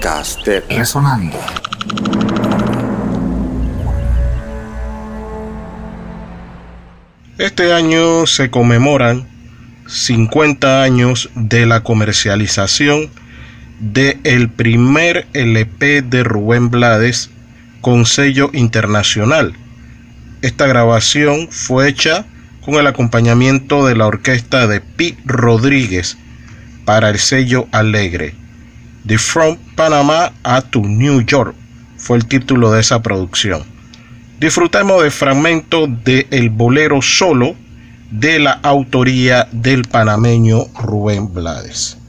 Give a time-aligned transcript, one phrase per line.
[0.00, 1.38] Podcast de Resonando.
[7.36, 9.28] Este año se conmemoran
[9.86, 13.10] 50 años de la comercialización
[13.78, 17.28] de el primer LP de Rubén Blades
[17.82, 19.52] con sello internacional.
[20.40, 22.24] Esta grabación fue hecha
[22.62, 26.16] con el acompañamiento de la orquesta de Pi Rodríguez
[26.86, 28.39] para el sello Alegre.
[29.06, 31.54] The From Panama a to New York
[31.96, 33.62] fue el título de esa producción.
[34.38, 37.54] Disfrutemos de fragmentos de El Bolero Solo
[38.10, 41.99] de la autoría del panameño Rubén Blades.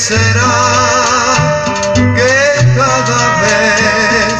[0.00, 1.34] Será
[2.16, 4.34] que cada vez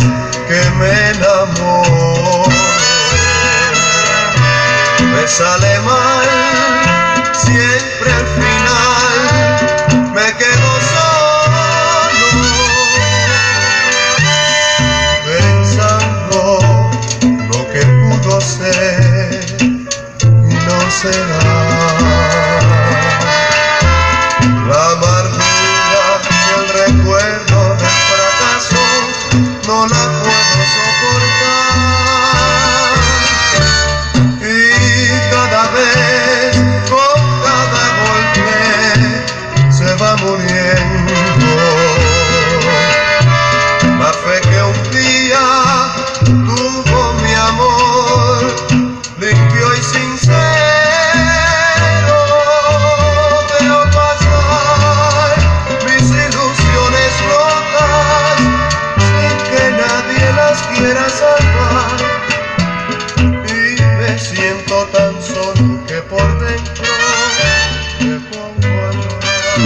[0.49, 2.49] que me enamoro
[5.13, 6.60] me sale mal?